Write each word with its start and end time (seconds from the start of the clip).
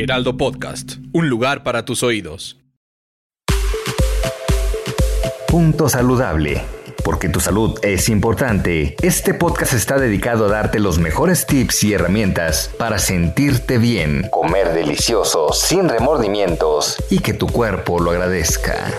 Heraldo 0.00 0.36
Podcast, 0.36 0.98
un 1.12 1.28
lugar 1.28 1.64
para 1.64 1.84
tus 1.84 2.04
oídos. 2.04 2.56
Punto 5.48 5.88
saludable. 5.88 6.62
Porque 7.04 7.28
tu 7.28 7.40
salud 7.40 7.76
es 7.82 8.08
importante, 8.08 8.94
este 9.02 9.34
podcast 9.34 9.72
está 9.72 9.98
dedicado 9.98 10.46
a 10.46 10.50
darte 10.50 10.78
los 10.78 11.00
mejores 11.00 11.46
tips 11.46 11.82
y 11.82 11.94
herramientas 11.94 12.70
para 12.78 12.98
sentirte 12.98 13.78
bien, 13.78 14.28
comer 14.30 14.72
delicioso, 14.72 15.52
sin 15.52 15.88
remordimientos 15.88 17.02
y 17.10 17.18
que 17.18 17.32
tu 17.32 17.48
cuerpo 17.48 17.98
lo 17.98 18.12
agradezca. 18.12 18.92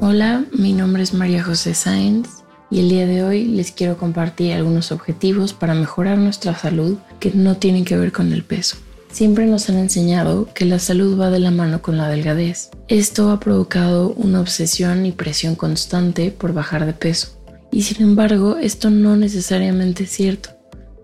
Hola, 0.00 0.44
mi 0.52 0.72
nombre 0.72 1.04
es 1.04 1.14
María 1.14 1.44
José 1.44 1.74
Sáenz 1.74 2.41
y 2.72 2.80
el 2.80 2.88
día 2.88 3.06
de 3.06 3.22
hoy 3.22 3.44
les 3.44 3.70
quiero 3.70 3.98
compartir 3.98 4.54
algunos 4.54 4.92
objetivos 4.92 5.52
para 5.52 5.74
mejorar 5.74 6.16
nuestra 6.16 6.58
salud 6.58 6.96
que 7.20 7.30
no 7.34 7.58
tienen 7.58 7.84
que 7.84 7.98
ver 7.98 8.12
con 8.12 8.32
el 8.32 8.44
peso. 8.44 8.78
Siempre 9.10 9.44
nos 9.44 9.68
han 9.68 9.76
enseñado 9.76 10.48
que 10.54 10.64
la 10.64 10.78
salud 10.78 11.20
va 11.20 11.28
de 11.28 11.38
la 11.38 11.50
mano 11.50 11.82
con 11.82 11.98
la 11.98 12.08
delgadez. 12.08 12.70
Esto 12.88 13.30
ha 13.30 13.38
provocado 13.40 14.14
una 14.14 14.40
obsesión 14.40 15.04
y 15.04 15.12
presión 15.12 15.54
constante 15.54 16.30
por 16.30 16.54
bajar 16.54 16.86
de 16.86 16.94
peso. 16.94 17.38
Y 17.70 17.82
sin 17.82 18.02
embargo, 18.02 18.56
esto 18.56 18.88
no 18.88 19.16
necesariamente 19.16 20.04
es 20.04 20.10
cierto. 20.10 20.48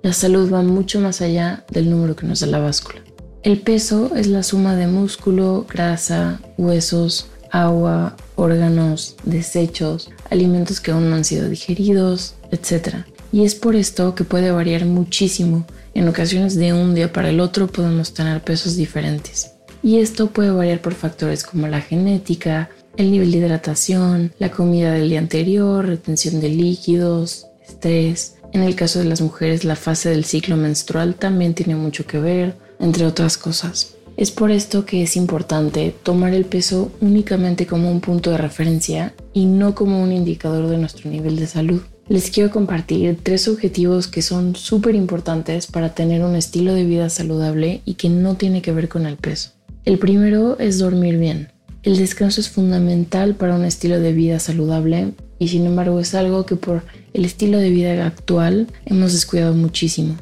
La 0.02 0.14
salud 0.14 0.50
va 0.50 0.62
mucho 0.62 1.00
más 1.00 1.20
allá 1.20 1.66
del 1.70 1.91
número 1.91 2.16
que 2.16 2.27
nos 2.27 2.41
da 2.41 2.46
la 2.46 2.61
báscula. 2.61 3.02
El 3.42 3.61
peso 3.61 4.12
es 4.16 4.27
la 4.27 4.42
suma 4.42 4.74
de 4.74 4.86
músculo, 4.86 5.66
grasa, 5.69 6.41
huesos, 6.56 7.28
agua, 7.50 8.16
órganos, 8.36 9.16
desechos, 9.24 10.10
alimentos 10.30 10.80
que 10.80 10.91
aún 10.91 11.10
no 11.10 11.16
han 11.16 11.24
sido 11.24 11.48
digeridos, 11.48 12.34
etc. 12.50 13.05
Y 13.32 13.44
es 13.44 13.55
por 13.55 13.77
esto 13.77 14.14
que 14.14 14.24
puede 14.24 14.50
variar 14.50 14.84
muchísimo. 14.86 15.66
En 15.94 16.08
ocasiones 16.08 16.55
de 16.55 16.72
un 16.72 16.94
día 16.94 17.12
para 17.12 17.30
el 17.30 17.40
otro 17.40 17.66
podemos 17.66 18.14
tener 18.14 18.42
pesos 18.42 18.77
diferentes. 18.77 19.52
Y 19.82 19.98
esto 19.98 20.30
puede 20.30 20.50
variar 20.50 20.80
por 20.80 20.94
factores 20.94 21.44
como 21.44 21.68
la 21.68 21.80
genética, 21.80 22.70
el 22.96 23.12
nivel 23.12 23.30
de 23.30 23.38
hidratación, 23.38 24.33
la 24.38 24.50
comida 24.50 24.92
del 24.92 25.08
día 25.08 25.20
anterior, 25.20 25.86
retención 25.86 26.40
de 26.40 26.48
líquidos, 26.48 27.46
estrés. 27.66 28.34
En 28.52 28.62
el 28.62 28.74
caso 28.74 28.98
de 28.98 29.05
las 29.05 29.20
mujeres, 29.20 29.64
la 29.64 29.77
fase 29.77 30.08
del 30.10 30.24
ciclo 30.24 30.56
menstrual 30.56 31.14
también 31.14 31.55
tiene 31.55 31.77
mucho 31.77 32.06
que 32.06 32.18
ver, 32.18 32.56
entre 32.80 33.06
otras 33.06 33.36
cosas. 33.36 33.94
Es 34.19 34.33
por 34.33 34.50
esto 34.50 34.84
que 34.84 35.05
es 35.05 35.14
importante 35.14 35.94
tomar 36.02 36.34
el 36.34 36.44
peso 36.44 36.91
únicamente 37.00 37.69
como 37.69 37.88
un 37.88 38.00
punto 38.00 38.33
de 38.33 38.38
referencia 38.38 39.14
y 39.33 39.44
no 39.44 39.77
como 39.77 40.02
un 40.02 40.11
indicador 40.11 40.66
de 40.66 40.77
nuestro 40.77 41.08
nivel 41.08 41.36
de 41.36 41.47
salud. 41.47 41.83
Les 42.08 42.33
quiero 42.33 42.50
compartir 42.50 43.16
tres 43.22 43.46
objetivos 43.46 44.08
que 44.08 44.22
son 44.22 44.56
súper 44.56 44.96
importantes 44.96 45.69
para 45.69 45.94
tener 45.94 46.24
un 46.24 46.34
estilo 46.34 46.74
de 46.74 46.84
vida 46.84 47.11
saludable 47.11 47.80
y 47.84 47.95
que 47.95 48.08
no 48.08 48.34
tiene 48.34 48.61
que 48.61 48.73
ver 48.73 48.89
con 48.89 49.06
el 49.06 49.18
peso. 49.18 49.51
El 49.84 50.01
primero 50.01 50.58
es 50.58 50.80
dormir 50.80 51.17
bien. 51.17 51.52
El 51.85 51.96
descanso 51.96 52.40
es 52.40 52.48
fundamental 52.48 53.36
para 53.36 53.55
un 53.55 53.64
estilo 53.64 54.00
de 54.00 54.14
vida 54.14 54.40
saludable 54.40 55.12
y 55.39 55.46
sin 55.46 55.64
embargo 55.64 56.00
es 56.00 56.17
algo 56.17 56.45
que 56.45 56.56
por 56.56 56.83
el 57.12 57.24
estilo 57.24 57.58
de 57.58 57.70
vida 57.70 58.05
actual 58.05 58.67
hemos 58.85 59.12
descuidado 59.12 59.55
muchísimo. 59.55 60.17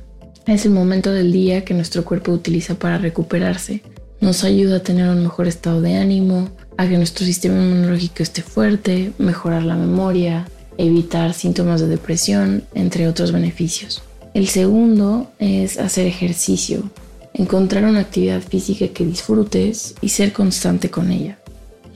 Es 0.47 0.65
el 0.65 0.71
momento 0.71 1.11
del 1.11 1.33
día 1.33 1.65
que 1.65 1.75
nuestro 1.75 2.05
cuerpo 2.05 2.31
utiliza 2.31 2.77
para 2.77 2.99
recuperarse. 2.99 3.83
Nos 4.21 4.45
ayuda 4.45 4.77
a 4.77 4.83
tener 4.83 5.09
un 5.09 5.21
mejor 5.21 5.49
estado 5.49 5.81
de 5.81 5.97
ánimo, 5.97 6.51
a 6.77 6.87
que 6.87 6.97
nuestro 6.97 7.27
sistema 7.27 7.57
inmunológico 7.57 8.23
esté 8.23 8.43
fuerte, 8.43 9.11
mejorar 9.19 9.65
la 9.65 9.75
memoria, 9.75 10.47
evitar 10.79 11.35
síntomas 11.35 11.81
de 11.81 11.89
depresión, 11.89 12.63
entre 12.75 13.09
otros 13.09 13.33
beneficios. 13.33 14.03
El 14.35 14.47
segundo 14.47 15.33
es 15.41 15.79
hacer 15.79 16.07
ejercicio, 16.07 16.91
encontrar 17.35 17.85
una 17.85 18.01
actividad 18.01 18.41
física 18.41 18.87
que 18.87 19.05
disfrutes 19.05 19.97
y 20.01 20.11
ser 20.11 20.33
constante 20.33 20.91
con 20.91 21.11
ella. 21.11 21.39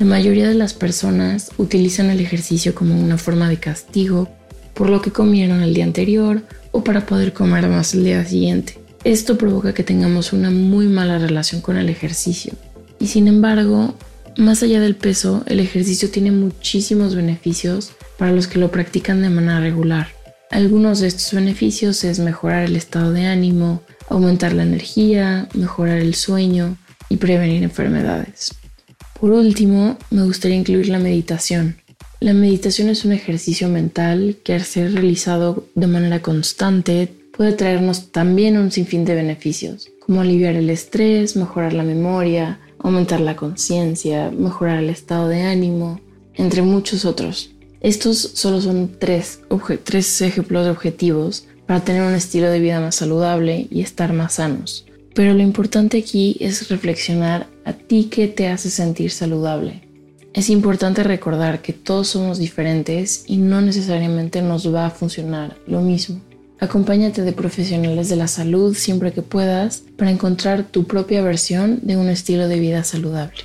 La 0.00 0.06
mayoría 0.06 0.49
de 0.49 0.55
las 0.55 0.75
personas 0.75 1.53
utilizan 1.56 2.11
el 2.11 2.19
ejercicio 2.19 2.75
como 2.75 3.00
una 3.00 3.17
forma 3.17 3.49
de 3.49 3.61
castigo 3.61 4.28
por 4.75 4.91
lo 4.91 5.03
que 5.03 5.12
comieron 5.12 5.62
el 5.62 5.75
día 5.75 5.84
anterior 5.84 6.42
o 6.72 6.84
para 6.84 7.06
poder 7.06 7.32
comer 7.32 7.69
más 7.69 7.94
el 7.94 8.04
día 8.04 8.25
siguiente. 8.25 8.78
Esto 9.04 9.38
provoca 9.38 9.72
que 9.72 9.82
tengamos 9.82 10.32
una 10.32 10.50
muy 10.50 10.86
mala 10.86 11.19
relación 11.19 11.60
con 11.60 11.76
el 11.76 11.88
ejercicio. 11.88 12.53
Y 12.98 13.06
sin 13.06 13.28
embargo, 13.28 13.94
más 14.36 14.62
allá 14.62 14.81
del 14.81 14.94
peso, 14.94 15.42
el 15.47 15.60
ejercicio 15.60 16.10
tiene 16.10 16.31
muchísimos 16.31 17.14
beneficios 17.14 17.92
para 18.19 18.32
los 18.32 18.47
que 18.47 18.58
lo 18.58 18.70
practican 18.70 19.22
de 19.22 19.31
manera 19.31 19.60
regular. 19.60 20.08
Algunos 20.50 21.00
de 21.00 21.06
estos 21.06 21.32
beneficios 21.32 22.04
es 22.04 22.19
mejorar 22.19 22.64
el 22.64 22.76
estado 22.76 23.12
de 23.12 23.25
ánimo, 23.25 23.82
aumentar 24.08 24.52
la 24.52 24.64
energía, 24.64 25.48
mejorar 25.54 25.98
el 25.98 26.14
sueño 26.14 26.76
y 27.08 27.16
prevenir 27.16 27.62
enfermedades. 27.62 28.54
Por 29.19 29.31
último, 29.31 29.98
me 30.10 30.25
gustaría 30.25 30.56
incluir 30.56 30.88
la 30.88 30.98
meditación. 30.98 31.76
La 32.20 32.34
meditación 32.34 32.91
es 32.91 33.06
un 33.06 33.12
ejercicio 33.12 33.70
mental 33.70 34.36
que 34.44 34.53
al 34.53 34.60
ser 34.60 34.92
realizado 34.92 35.64
de 35.75 35.86
manera 35.86 36.20
constante 36.20 37.08
puede 37.34 37.54
traernos 37.54 38.12
también 38.12 38.58
un 38.58 38.70
sinfín 38.70 39.06
de 39.06 39.14
beneficios, 39.14 39.91
como 40.00 40.20
aliviar 40.20 40.54
el 40.54 40.69
estrés, 40.69 41.34
mejorar 41.34 41.72
la 41.72 41.82
memoria, 41.82 42.60
aumentar 42.78 43.20
la 43.20 43.36
conciencia, 43.36 44.31
mejorar 44.31 44.81
el 44.81 44.91
estado 44.91 45.28
de 45.28 45.41
ánimo, 45.41 45.98
entre 46.34 46.60
muchos 46.60 47.06
otros. 47.06 47.53
Estos 47.81 48.19
solo 48.19 48.60
son 48.60 48.97
tres, 48.98 49.41
tres 49.84 50.20
ejemplos 50.20 50.66
de 50.66 50.72
objetivos 50.72 51.47
para 51.64 51.81
tener 51.81 52.02
un 52.02 52.12
estilo 52.12 52.50
de 52.50 52.60
vida 52.60 52.81
más 52.81 52.97
saludable 52.97 53.66
y 53.70 53.81
estar 53.81 54.12
más 54.12 54.34
sanos. 54.34 54.84
Pero 55.14 55.32
lo 55.32 55.41
importante 55.41 55.97
aquí 55.97 56.37
es 56.38 56.69
reflexionar 56.69 57.47
a 57.64 57.72
ti 57.72 58.08
qué 58.10 58.28
te 58.28 58.48
hace 58.48 58.69
sentir 58.69 59.10
saludable. 59.10 59.90
Es 60.33 60.49
importante 60.49 61.03
recordar 61.03 61.61
que 61.61 61.73
todos 61.73 62.09
somos 62.09 62.39
diferentes 62.39 63.25
y 63.27 63.39
no 63.39 63.61
necesariamente 63.61 64.43
nos 64.43 64.73
va 64.73 64.87
a 64.87 64.91
funcionar 64.91 65.57
lo 65.67 65.81
mismo. 65.81 66.21
Acompáñate 66.61 67.23
de 67.23 67.33
profesionales 67.33 68.09
de 68.09 68.17
la 68.17 68.29
salud 68.29 68.77
siempre 68.77 69.13
que 69.13 69.23
puedas 69.23 69.83
para 69.97 70.11
encontrar 70.11 70.63
tu 70.63 70.85
propia 70.85 71.21
versión 71.23 71.81
de 71.83 71.97
un 71.97 72.09
estilo 72.09 72.47
de 72.47 72.61
vida 72.61 72.85
saludable. 72.85 73.43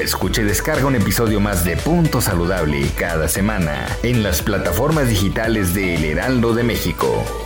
Escuche 0.00 0.42
y 0.42 0.44
descarga 0.44 0.86
un 0.86 0.94
episodio 0.94 1.40
más 1.40 1.64
de 1.64 1.76
Punto 1.76 2.20
Saludable 2.20 2.86
cada 2.96 3.28
semana 3.28 3.86
en 4.02 4.22
las 4.22 4.40
plataformas 4.40 5.08
digitales 5.08 5.74
de 5.74 5.96
El 5.96 6.04
Heraldo 6.04 6.54
de 6.54 6.62
México. 6.62 7.45